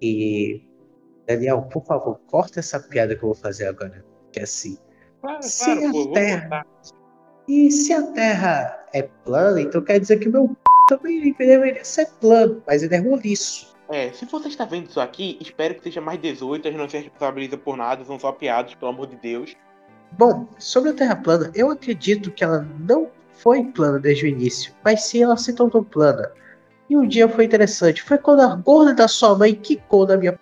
E. 0.00 0.62
Daniel, 1.26 1.62
por 1.62 1.84
favor, 1.84 2.20
corta 2.28 2.60
essa 2.60 2.78
piada 2.78 3.16
que 3.16 3.22
eu 3.22 3.28
vou 3.28 3.34
fazer 3.34 3.66
agora. 3.66 4.04
Que 4.32 4.40
é 4.40 4.42
assim. 4.44 4.78
Claro, 5.20 5.42
Se 5.42 5.64
claro, 5.64 5.88
a 5.88 5.90
pô, 5.90 6.12
Terra-. 6.12 6.66
E 7.48 7.70
se 7.70 7.92
a 7.92 8.02
Terra 8.12 8.86
é 8.92 9.02
plana, 9.02 9.60
então 9.60 9.82
quer 9.82 9.98
dizer 10.00 10.18
que 10.18 10.28
o 10.28 10.32
meu 10.32 10.48
p 10.48 10.56
também 10.88 11.32
deveria 11.32 11.84
ser 11.84 12.06
plano, 12.20 12.62
mas 12.66 12.82
ele 12.82 12.94
é 12.94 12.98
roliço. 12.98 13.74
É, 13.88 14.12
se 14.12 14.24
você 14.24 14.48
está 14.48 14.64
vendo 14.64 14.88
isso 14.88 15.00
aqui, 15.00 15.38
espero 15.40 15.74
que 15.76 15.84
seja 15.84 16.00
mais 16.00 16.20
18, 16.20 16.66
a 16.66 16.70
gente 16.70 16.80
não 16.80 16.88
se 16.88 16.98
responsabiliza 16.98 17.56
por 17.56 17.76
nada, 17.76 18.04
são 18.04 18.18
só 18.18 18.32
piadas, 18.32 18.74
pelo 18.74 18.90
amor 18.90 19.06
de 19.06 19.16
Deus. 19.16 19.56
Bom, 20.12 20.48
sobre 20.58 20.90
a 20.90 20.94
Terra 20.94 21.16
plana, 21.16 21.52
eu 21.54 21.70
acredito 21.70 22.30
que 22.32 22.42
ela 22.42 22.66
não 22.80 23.10
foi 23.30 23.64
plana 23.64 23.98
desde 23.98 24.24
o 24.24 24.28
início, 24.28 24.74
mas 24.84 25.04
sim 25.04 25.22
ela 25.22 25.36
se 25.36 25.52
tornou 25.54 25.84
plana. 25.84 26.32
E 26.88 26.96
um 26.96 27.06
dia 27.06 27.28
foi 27.28 27.44
interessante, 27.44 28.02
foi 28.02 28.16
quando 28.18 28.40
a 28.40 28.54
gorda 28.54 28.94
da 28.94 29.08
sua 29.08 29.36
mãe 29.36 29.54
quicou 29.54 30.06
na 30.06 30.16
minha 30.16 30.32
p. 30.32 30.38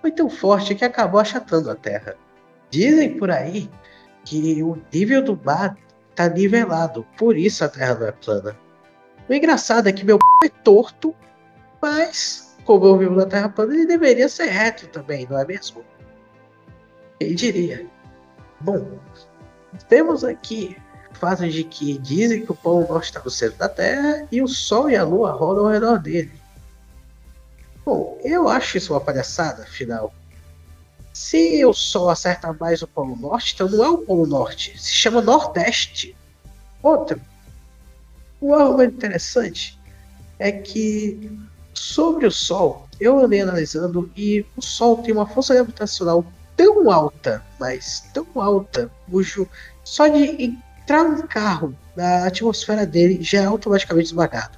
Foi 0.00 0.10
tão 0.10 0.30
forte 0.30 0.74
que 0.74 0.84
acabou 0.84 1.20
achatando 1.20 1.70
a 1.70 1.74
Terra. 1.74 2.16
Dizem 2.70 3.18
por 3.18 3.30
aí 3.30 3.70
que 4.24 4.62
o 4.62 4.78
nível 4.92 5.22
do 5.22 5.38
mar 5.44 5.76
tá 6.14 6.28
nivelado, 6.28 7.06
por 7.18 7.36
isso 7.36 7.64
a 7.64 7.68
Terra 7.68 7.94
não 7.94 8.06
é 8.06 8.12
plana. 8.12 8.56
O 9.28 9.34
engraçado 9.34 9.88
é 9.88 9.92
que 9.92 10.06
meu 10.06 10.18
p 10.18 10.46
é 10.46 10.48
torto, 10.48 11.14
mas 11.82 12.56
como 12.64 12.86
eu 12.86 12.96
vivo 12.96 13.14
na 13.14 13.26
Terra 13.26 13.48
plana, 13.48 13.74
ele 13.74 13.86
deveria 13.86 14.28
ser 14.28 14.46
reto 14.46 14.88
também, 14.88 15.26
não 15.28 15.38
é 15.38 15.44
mesmo? 15.44 15.84
Quem 17.20 17.34
diria? 17.34 17.86
Bom, 18.60 18.98
temos 19.88 20.24
aqui 20.24 20.76
fatos 21.16 21.52
de 21.52 21.64
que 21.64 21.98
dizem 21.98 22.44
que 22.44 22.52
o 22.52 22.54
Polo 22.54 22.86
Norte 22.88 23.06
está 23.06 23.20
no 23.22 23.30
centro 23.30 23.58
da 23.58 23.68
Terra 23.68 24.26
e 24.30 24.42
o 24.42 24.48
Sol 24.48 24.88
e 24.90 24.96
a 24.96 25.04
Lua 25.04 25.32
rodam 25.32 25.66
ao 25.66 25.72
redor 25.72 25.98
dele. 25.98 26.32
Bom, 27.84 28.18
eu 28.22 28.48
acho 28.48 28.78
isso 28.78 28.92
uma 28.92 29.00
palhaçada, 29.00 29.62
afinal. 29.62 30.12
Se 31.12 31.64
o 31.64 31.72
Sol 31.72 32.10
acerta 32.10 32.52
mais 32.52 32.82
o 32.82 32.88
Polo 32.88 33.16
Norte, 33.16 33.54
então 33.54 33.68
não 33.68 33.84
é 33.84 33.88
o 33.88 33.98
Polo 33.98 34.26
Norte, 34.26 34.80
se 34.80 34.92
chama 34.92 35.22
Nordeste. 35.22 36.14
Outro, 36.82 37.20
um 38.40 38.54
argumento 38.54 38.96
interessante 38.96 39.78
é 40.38 40.52
que 40.52 41.30
sobre 41.72 42.26
o 42.26 42.30
Sol, 42.30 42.88
eu 43.00 43.18
andei 43.18 43.40
analisando 43.40 44.10
e 44.16 44.44
o 44.56 44.62
Sol 44.62 44.98
tem 44.98 45.14
uma 45.14 45.26
força 45.26 45.54
gravitacional 45.54 46.24
tão 46.56 46.90
alta, 46.90 47.44
mas 47.60 48.08
tão 48.12 48.26
alta, 48.34 48.90
cujo 49.10 49.48
só 49.84 50.08
de 50.08 50.58
entrar 50.86 51.02
um 51.02 51.26
carro 51.26 51.76
na 51.96 52.26
atmosfera 52.26 52.86
dele 52.86 53.18
já 53.20 53.40
é 53.40 53.44
automaticamente 53.44 54.06
esmagado. 54.06 54.56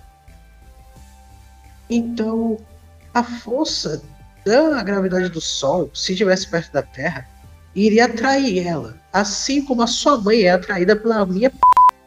Então, 1.88 2.58
a 3.14 3.22
força 3.22 4.02
da 4.44 4.82
gravidade 4.82 5.30
do 5.30 5.40
Sol, 5.40 5.90
se 5.94 6.12
estivesse 6.12 6.46
perto 6.46 6.70
da 6.70 6.82
Terra, 6.82 7.26
iria 7.74 8.04
atrair 8.04 8.66
ela, 8.66 9.00
assim 9.10 9.64
como 9.64 9.80
a 9.80 9.86
sua 9.86 10.18
mãe 10.18 10.42
é 10.42 10.50
atraída 10.50 10.94
pela 10.94 11.24
minha. 11.24 11.48
p***. 11.48 11.56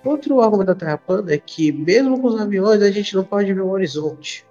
Outro 0.06 0.40
argumento 0.40 0.68
da 0.68 0.76
Terra 0.76 0.98
plana 1.00 1.34
é 1.34 1.38
que, 1.40 1.72
mesmo 1.72 2.22
com 2.22 2.28
os 2.28 2.40
aviões, 2.40 2.82
a 2.84 2.92
gente 2.92 3.16
não 3.16 3.24
pode 3.24 3.52
ver 3.52 3.62
o 3.62 3.70
horizonte. 3.70 4.46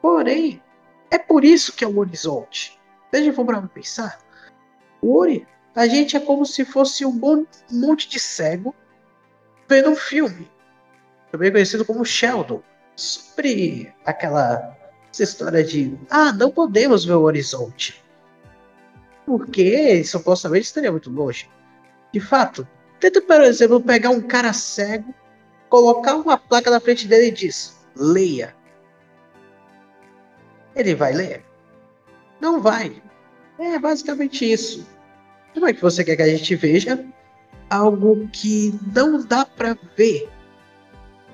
Porém, 0.00 0.62
é 1.10 1.18
por 1.18 1.44
isso 1.44 1.72
que 1.72 1.84
é 1.84 1.88
o 1.88 1.98
horizonte. 1.98 2.78
Deixa 3.10 3.30
eu 3.30 3.44
para 3.44 3.60
pensar. 3.62 4.18
O 5.02 5.18
Ori, 5.18 5.46
a 5.74 5.86
gente 5.86 6.16
é 6.16 6.20
como 6.20 6.44
se 6.44 6.64
fosse 6.64 7.04
um 7.04 7.12
mon- 7.12 7.46
monte 7.70 8.08
de 8.08 8.18
cego 8.18 8.74
vendo 9.68 9.90
um 9.90 9.96
filme. 9.96 10.50
Também 11.30 11.50
conhecido 11.52 11.84
como 11.84 12.04
Sheldon. 12.04 12.62
Sobre 12.96 13.92
aquela 14.04 14.76
essa 15.12 15.22
história 15.22 15.64
de 15.64 15.98
ah, 16.10 16.32
não 16.32 16.50
podemos 16.50 17.04
ver 17.04 17.14
o 17.14 17.22
horizonte. 17.22 18.02
Porque 19.24 20.02
supostamente 20.04 20.66
estaria 20.66 20.90
muito 20.90 21.10
longe. 21.10 21.48
De 22.12 22.20
fato, 22.20 22.66
tenta, 22.98 23.20
por 23.22 23.40
exemplo, 23.42 23.80
pegar 23.80 24.10
um 24.10 24.20
cara 24.20 24.52
cego, 24.52 25.14
colocar 25.68 26.16
uma 26.16 26.36
placa 26.36 26.70
na 26.70 26.80
frente 26.80 27.06
dele 27.06 27.28
e 27.28 27.32
diz: 27.32 27.78
leia. 27.96 28.54
Ele 30.74 30.94
vai 30.94 31.12
ler? 31.12 31.44
Não 32.40 32.60
vai. 32.60 33.02
É 33.58 33.78
basicamente 33.78 34.50
isso. 34.50 34.86
Como 35.52 35.66
é 35.66 35.72
que 35.72 35.82
você 35.82 36.04
quer 36.04 36.16
que 36.16 36.22
a 36.22 36.28
gente 36.28 36.54
veja 36.54 37.04
algo 37.68 38.28
que 38.28 38.74
não 38.94 39.24
dá 39.24 39.44
para 39.44 39.76
ver? 39.96 40.28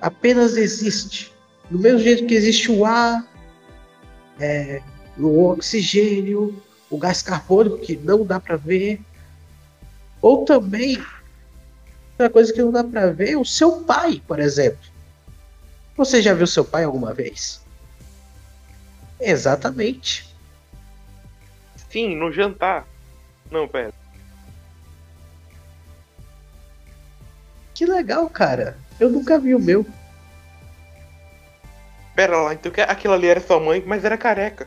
Apenas 0.00 0.56
existe. 0.56 1.32
Do 1.70 1.78
mesmo 1.78 1.98
jeito 1.98 2.26
que 2.26 2.34
existe 2.34 2.70
o 2.70 2.84
ar, 2.84 3.26
é, 4.38 4.82
o 5.18 5.46
oxigênio, 5.46 6.62
o 6.90 6.98
gás 6.98 7.22
carbônico 7.22 7.78
que 7.78 7.96
não 7.96 8.24
dá 8.24 8.38
para 8.38 8.56
ver. 8.56 9.00
Ou 10.20 10.44
também, 10.44 10.98
outra 12.12 12.30
coisa 12.30 12.52
que 12.52 12.62
não 12.62 12.70
dá 12.70 12.84
para 12.84 13.12
ver, 13.12 13.32
é 13.32 13.36
o 13.36 13.44
seu 13.44 13.82
pai, 13.82 14.22
por 14.26 14.38
exemplo. 14.38 14.78
Você 15.96 16.22
já 16.22 16.34
viu 16.34 16.46
seu 16.46 16.64
pai 16.64 16.84
alguma 16.84 17.12
vez? 17.14 17.64
Exatamente. 19.20 20.26
Sim, 21.90 22.14
no 22.16 22.30
jantar. 22.30 22.86
Não, 23.50 23.66
pera. 23.66 23.92
Que 27.76 27.84
legal, 27.84 28.30
cara. 28.30 28.78
Eu 28.98 29.10
nunca 29.10 29.38
vi 29.38 29.54
o 29.54 29.58
meu. 29.58 29.84
Pera 32.14 32.40
lá, 32.40 32.54
então 32.54 32.72
aquilo 32.88 33.12
ali 33.12 33.26
era 33.26 33.38
sua 33.38 33.60
mãe, 33.60 33.84
mas 33.86 34.02
era 34.02 34.16
careca. 34.16 34.66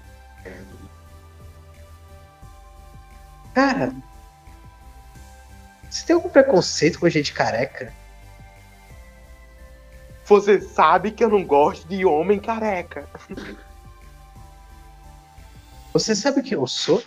Cara, 3.55 3.91
você 5.89 6.05
tem 6.05 6.13
algum 6.13 6.29
preconceito 6.29 6.99
com 6.99 7.09
gente 7.09 7.33
careca? 7.33 7.91
Você 10.25 10.61
sabe 10.61 11.09
que 11.09 11.23
eu 11.23 11.29
não 11.29 11.43
gosto 11.43 11.87
de 11.87 12.05
homem 12.05 12.39
careca. 12.39 13.09
Você 15.91 16.15
sabe 16.15 16.43
quem 16.43 16.53
eu 16.53 16.67
sou? 16.67 17.03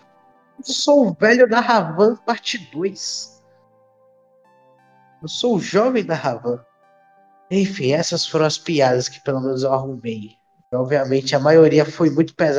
Eu 0.58 0.64
sou 0.64 1.06
o 1.06 1.14
velho 1.14 1.48
da 1.48 1.60
Ravan, 1.60 2.16
parte 2.16 2.58
2. 2.58 3.40
Eu 5.22 5.28
sou 5.28 5.54
o 5.54 5.60
jovem 5.60 6.04
da 6.04 6.14
Ravan. 6.16 6.58
Enfim, 7.48 7.92
essas 7.92 8.26
foram 8.26 8.44
as 8.44 8.58
piadas 8.58 9.08
que 9.08 9.20
pelo 9.22 9.40
menos 9.40 9.62
eu 9.62 9.72
arrumei. 9.72 10.32
Obviamente 10.74 11.36
a 11.36 11.38
maioria 11.38 11.84
foi 11.84 12.10
muito 12.10 12.34
pesada. 12.34 12.50